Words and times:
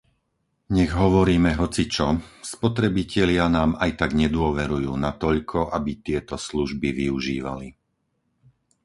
Nech 0.77 0.91
hovoríme 1.03 1.51
hocičo, 1.61 2.07
spotrebitelia 2.51 3.45
nám 3.57 3.71
aj 3.83 3.91
tak 4.01 4.11
nedôverujú 4.21 4.89
natoľko, 5.07 5.59
aby 5.77 5.91
tieto 6.07 6.35
služby 6.45 6.87
využívali. 7.05 7.67